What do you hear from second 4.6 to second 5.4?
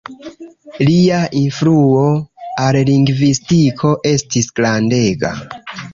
grandega.